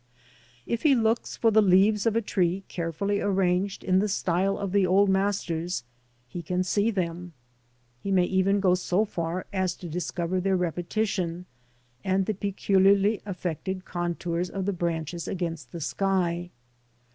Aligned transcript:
If 0.65 0.81
he 0.81 0.95
looks 0.95 1.37
for 1.37 1.51
the 1.51 1.61
leaves 1.61 2.07
of 2.07 2.15
a 2.15 2.23
tree 2.23 2.63
carefully 2.67 3.21
arranged 3.21 3.83
in 3.83 3.99
the 3.99 4.09
style 4.09 4.57
of 4.57 4.71
the 4.71 4.83
old 4.83 5.09
masters, 5.09 5.83
he 6.27 6.41
can 6.41 6.63
see 6.63 6.89
them; 6.89 7.33
he 8.01 8.09
may 8.09 8.23
even 8.23 8.59
go 8.59 8.73
so 8.73 9.05
far 9.05 9.45
as 9.53 9.75
to 9.75 9.87
discover 9.87 10.41
their 10.41 10.57
repetition, 10.57 11.45
and 12.03 12.25
the 12.25 12.33
peculiarly 12.33 13.21
affected 13.27 13.85
contours 13.85 14.49
of 14.49 14.65
the 14.65 14.73
branches 14.73 15.27
against 15.27 15.71
the 15.71 15.79
sky. 15.81 16.49